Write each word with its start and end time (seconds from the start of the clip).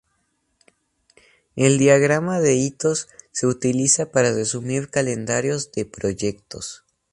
El 1.55 1.77
diagrama 1.77 2.39
de 2.39 2.55
hitos 2.55 3.07
se 3.31 3.45
utiliza 3.45 4.07
para 4.11 4.31
resumir 4.31 4.89
calendarios 4.89 5.71
de 5.73 5.85
proyectos. 5.85 6.83